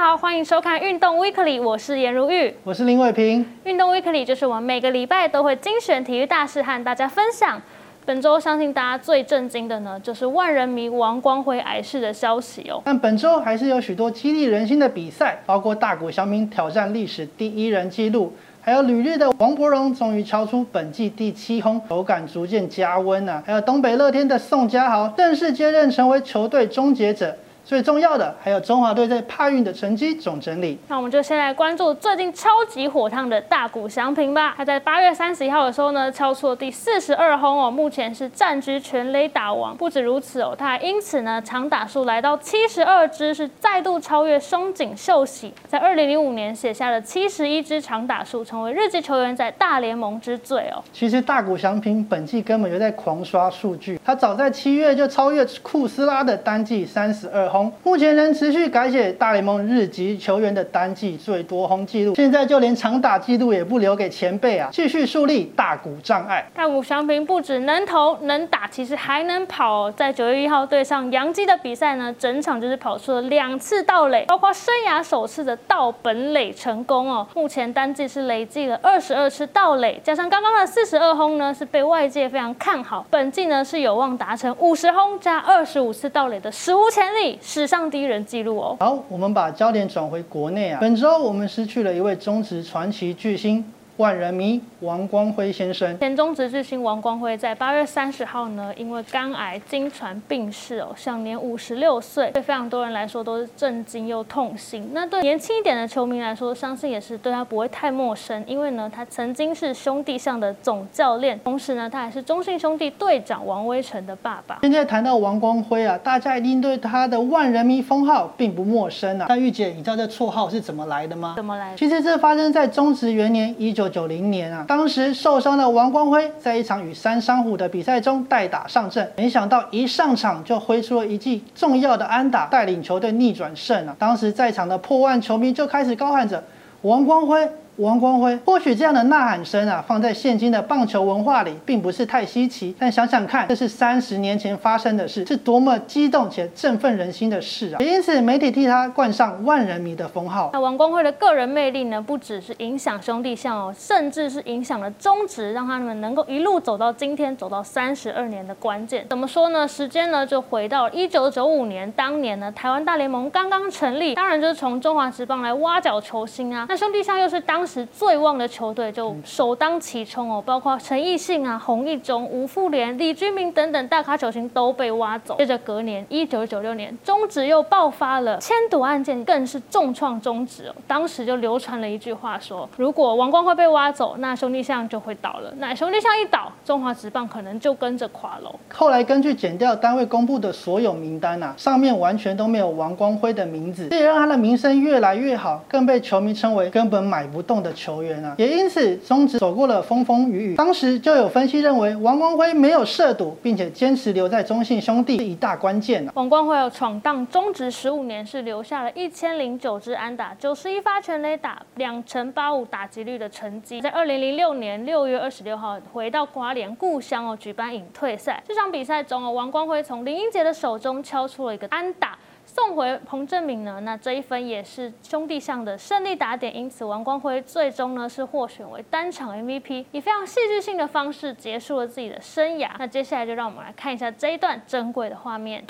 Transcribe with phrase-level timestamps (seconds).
[0.00, 3.44] 家好，欢迎收看《运动 Weekly》，我是颜如玉，我是林伟平。
[3.64, 7.60] 运动 Weekly 就是我们每个礼拜都会精选体育大事和大家分享。
[8.06, 12.80] 本周相信大家最震惊的呢，就是万人迷王光辉癌逝的消息哦。
[12.82, 18.32] 但本周还是有许多激励人心的比赛，包括大谷翔平挑战历史第一人纪录，
[18.62, 23.42] 还有旅日的王柏荣终于敲出本季第七轰，手感逐渐加温啊。
[23.44, 27.36] 还有东北乐天的宋家豪正式接任成为球队终结者。
[27.70, 30.76] 最重要的还有中华队在帕运的成绩总整理。
[30.88, 34.54] 那我们就先来关注最近超级火烫的大谷翔平吧。
[34.56, 39.76] 他在八月三十一号的时候呢，敲出了第四十二轰哦，目前是战局全垒打王。
[39.76, 50.82] 不止如此哦，他还因此呢，长打数来到七十二支，是再度超越松井秀喜，在二零零五年写下了七十一支长打数，成为日籍球员在大联盟之最哦。
[50.92, 57.59] 其实大谷翔平本季根本就在狂刷数据，他早在七月就超越库斯拉的单季三十二轰。
[57.82, 64.68] 目前仍持续改写大联盟日籍球员的单季最多轰纪录，现在就连长打纪录也不留给前辈啊！
[64.72, 66.46] 继续树立大谷障碍。
[66.54, 69.90] 大谷翔平不止能投能打，其实还能跑。
[69.92, 77.26] 在九月一号对上洋基的比赛呢，整场就是跑出了两次盗垒，包括生涯首次的盗本垒成功哦。
[77.34, 83.06] 目前单季是累计了二十二次盗垒，加上刚刚的四十二轰呢，是被外界非常看好。
[83.10, 87.38] 本季呢是有望达成五十轰加二十五次盗垒的史无前例。
[87.52, 88.76] 史上第一人记录哦！
[88.78, 90.78] 好，我们把焦点转回国内啊。
[90.80, 93.64] 本周我们失去了一位中职传奇巨星。
[94.00, 102.30] 万人迷王光辉先生，前中职巨星王光辉在八月三十号呢，因为肝癌经传病逝哦，享年五十六岁。
[102.30, 104.88] 对非常多人来说都是震惊又痛心。
[104.94, 114.60] 那对年轻一点的球迷来说，相信也是对他不会太陌生，因为呢，他曾经是兄弟象的总教练，同时呢，他还是中信兄弟队长王威成的爸爸。
[114.62, 119.26] 现在谈到王光辉啊，大家一定对他的万人迷封号并不陌生啊。
[119.28, 121.34] 那玉姐，你知道这绰号是怎么来的吗？
[121.36, 121.76] 怎么来的？
[121.76, 123.89] 其实这发生在中职元年一九。
[123.90, 133.94] 九零年啊，当时受伤的王光辉在一场与三山虎的比赛中代打上阵，没想到一上场就挥出了一记重要的安打，带领球队逆转胜啊！
[133.98, 136.42] 当时在场的破万球迷就开始高喊着
[136.82, 137.46] ：“王光辉。”
[137.80, 142.74] 王光辉，或许这样的呐喊声啊，放在现今的棒球文化里，并不是太稀奇。
[142.78, 147.78] 但想想看，这是三十年前发生的事，是多么激动且振奋人心的事啊！
[147.80, 150.50] 也因此，媒体替他冠上“万人迷”的封号。
[150.52, 159.06] 那王光辉的个人魅力呢，不只是影响兄弟象哦，甚至是影响了中职，让他们能够一路走到今天，走到三十二年的关键。
[159.08, 159.66] 怎么说呢？
[159.66, 166.66] 时间呢，就回到一九九五年，当年呢，台湾大联盟刚刚成立，当然就是从中华职棒来挖角球星啊。
[166.68, 175.36] 那兄弟象又是当时最旺的球队就首当其冲哦，包括陈奕迅啊、洪一中、吴富连、李居明等等大咖球星都被挖走。
[175.38, 180.74] 接着隔年一九九六年，中职又爆发了迁赌案件，更是重创中职哦。
[180.88, 185.52] 当时就流传了一句话说：如果王光辉被挖走，那兄弟象就会倒了。
[185.58, 188.52] 那兄弟象一倒，中华职棒可能就跟着垮楼。
[188.74, 198.00] 后来根据减掉单位公布的所有名单啊，上面完全都没有王光辉的名字，这也让他的名声越来越好，更被球迷称为根本买不动的球。
[198.00, 200.54] 员啊，也因此中职走过了风风雨雨。
[200.54, 213.80] 当时就有分析认为，王光辉没有涉赌，并且坚持留在中信兄弟是一大关键王光辉有闯荡中职十五年，是留下了一千零九支安打、九十一发全垒打、两成八五打击率的成绩。
[213.80, 218.42] 在二零零六年六月二十六号回到瓜联故乡哦，举办隐退赛。
[218.46, 222.16] 这场比赛中哦，王光辉从林英杰的手中敲出了一个安打。
[222.52, 223.78] 送回彭正明呢？
[223.82, 232.70] 那这一分也是兄弟象的胜利打点，因此王光辉最终呢是获选为单场 MVP，以非常戏剧性的方式结束了自己的生涯。
[232.76, 235.64] 那接下来就让我们来看一下这一段珍贵的画面。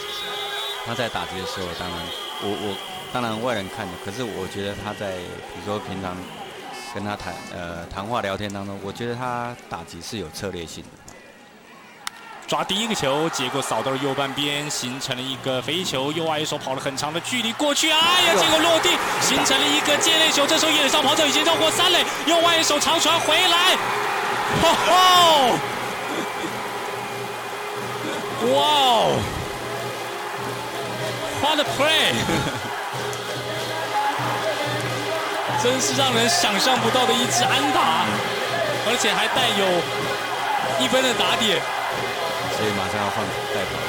[0.87, 1.99] 他在打击的时候，当然
[2.43, 2.77] 我我
[3.13, 6.17] 当然外人看的，可是我觉得他在比如说平常
[6.95, 11.10] 跟他谈呃谈话聊天当中，我觉得他打击是有策略性的。
[12.51, 16.11] 抓第一个球，结果扫到了右半边，形成了一个飞球。
[16.11, 17.97] 右外野手跑了很长的距离过去，哎
[18.27, 18.89] 呀，结果落地，
[19.21, 20.45] 形成了一个界内球。
[20.45, 23.77] 这时候野上跑者已经绕过三垒，右外野手长传回来，
[24.63, 24.93] 吼吼！
[28.51, 29.15] 哇哦
[31.43, 32.15] ，What a play！
[35.63, 38.07] 真是让人想象不到的一支安打，
[38.89, 41.63] 而且还带有一分的打点。
[42.61, 43.25] 所以马上要换
[43.55, 43.87] 代表了。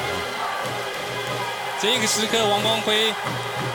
[1.78, 3.12] 这个时刻，王光辉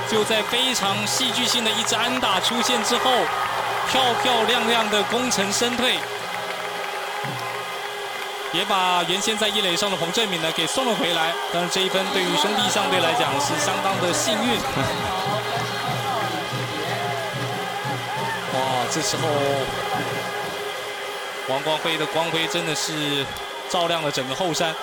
[0.10, 3.12] 就在非常戏剧性的一支安打出现之后，
[3.92, 6.00] 漂漂亮亮的功成身退，
[8.54, 11.32] 也把原先在一垒上的洪振敏呢给送了回来。
[11.54, 14.58] 但是，这一分对于兄弟相对来讲是相当的幸运。
[18.54, 18.60] 哇
[18.90, 19.28] 这时候
[21.50, 23.26] 王光辉的光辉真的是
[23.70, 24.74] 照亮了整个后山。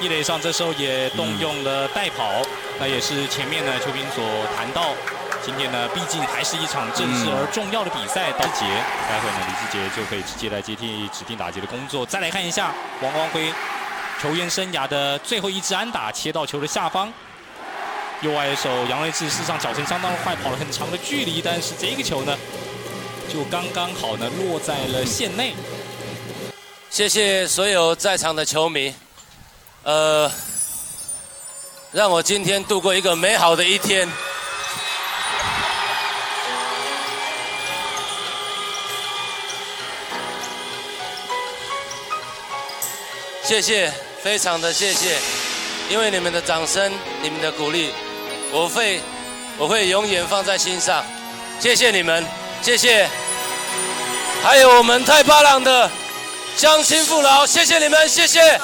[0.00, 2.40] 一垒上这时候也动用了代跑，
[2.78, 4.24] 那也是前面呢邱斌所
[4.56, 4.94] 谈到，
[5.44, 8.30] 今天呢毕竟还是一场正式而重要的比赛。
[8.32, 8.64] 到节，
[9.08, 12.06] 待会呢李志杰就可以直接来接替指定打击的工作。
[12.06, 12.72] 再来看一下
[13.02, 13.52] 王光辉
[14.22, 17.12] 球员生涯的最后一支安打，切到球的下方，
[18.20, 22.38] 右外手杨瑞智事实上脚程相当快，跑了很长的距离，但是这个球呢
[23.28, 25.54] 就刚刚好呢落在了线内。
[26.88, 28.94] 谢谢所有在场的球迷。
[29.88, 30.30] 呃，
[31.92, 34.06] 让我今天度过一个美好的一天。
[43.42, 43.90] 谢谢，
[44.22, 45.16] 非常的谢谢，
[45.88, 46.92] 因为你们的掌声、
[47.22, 47.94] 你们的鼓励，
[48.52, 49.00] 我会
[49.56, 51.02] 我会永远放在心上。
[51.58, 52.22] 谢谢你们，
[52.60, 53.08] 谢谢。
[54.44, 55.90] 还有我们太巴朗的
[56.58, 58.60] 乡亲父老，谢谢你们，谢谢。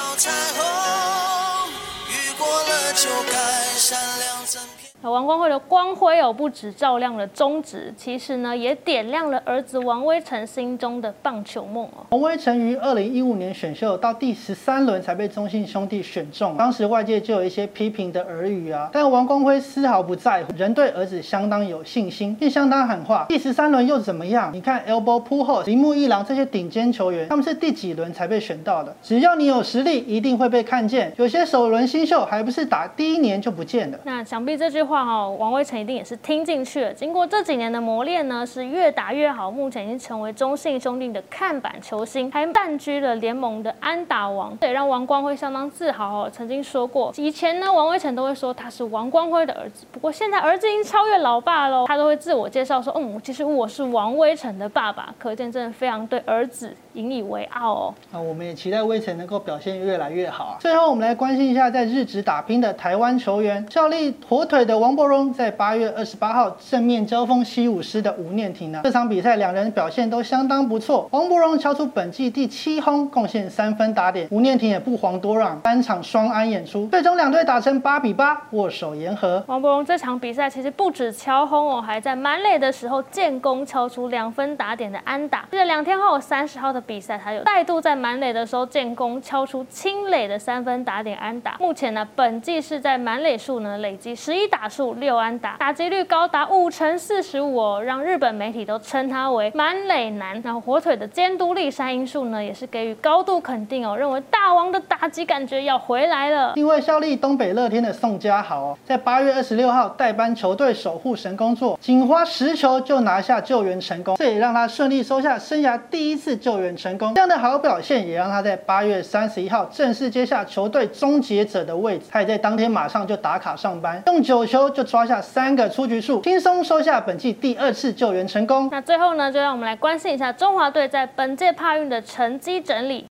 [2.95, 4.74] 就该善良怎。
[5.01, 12.05] 王光辉的光辉哦，不止照亮了中职，其实呢，也点亮了儿子王威成心中的棒球梦哦。
[12.09, 23.25] 王威成于二零一五年选秀到第十三轮才被中信兄弟选中，当时外界就有一些批评的耳语啊，但王光辉丝毫不在乎，人对儿子相当有信心，并相当喊话。
[23.29, 24.49] 第十三轮又怎么样？
[24.53, 28.95] 你看 Elbow p u h o 铃木一郎这些顶尖球员，他们是第几轮才被选到的？
[29.03, 31.13] 只要你有实力，一定会被看见。
[31.17, 33.99] 有些首轮新秀还不是打第一年就不见了。
[34.03, 35.05] 那想必这句话。
[35.05, 36.93] 哈，王威成一定也是听进去了。
[36.93, 39.51] 经过这几年的磨练呢，是越打越好。
[39.51, 46.29] 目前已经成为中信兄弟的看板球星，还占据了联盟的安打王，这也让王光辉相当自豪哦。
[46.31, 55.13] 曾经说过，以前呢，王威成都会说他是王光辉的儿子，不过现在儿子已经超越老爸喽，他都会自我介绍说，嗯，其实我是王威成的爸爸。
[55.17, 57.93] 可见真的非常对儿子引以为傲哦。
[58.11, 60.57] 那，我们也期待威成能够表现越来越好。
[60.59, 64.74] 最后，我们来关心一下在日职打拼的台湾球员，效力火腿的。
[64.77, 71.07] 王柏荣在八月二十八号正面交锋西武师的吴念婷呢，这场比赛两人表现都相当不错。
[71.11, 74.27] 王柏荣敲出本季第七轰，贡献三分打点。
[74.31, 79.43] 吴念婷也不遑多让，单场双安演出，最终两队打成八比八，握手言和。
[79.47, 85.45] 王柏荣这场比赛其实不止敲轰哦，还在满垒的时候建功，敲出两分打点的安打。
[85.51, 91.55] 记得两天后三十号的比赛，他有再度在满垒的时候建功，敲出清垒的三分打点安打。
[91.59, 94.64] 目前呢，本季是在满垒数呢累积十一打。
[94.67, 100.41] 数六安打，打击率高达五成四十五哦，让日本媒体都称他为满垒男。
[100.43, 106.53] 那火腿的监督力山因素呢，也是给予高度肯定哦，认为大王的打击感觉要回来了。
[106.55, 117.13] 另外效力东北乐天的宋家豪哦，在八月二十六号代班球队守护神工作，仅花十球就拿下救援成功，这也让他顺利收下生涯第一次救援成功。
[117.13, 122.05] 这样的好表现，也让他在八月三十一号正式接下球队终结者的位置。
[122.11, 124.54] 他也在当天马上就打卡上班，用九球。
[124.69, 128.69] 就抓下三个出局数，轻松收下本季第二次救援成功。
[128.71, 133.05] 那最后呢，就让我们来关心一下中华队在本届帕运的成绩整理。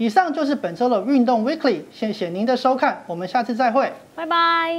[0.00, 4.76] 以上就是本周的运动 Weekly，谢谢您的收看，我们下次再会，拜拜。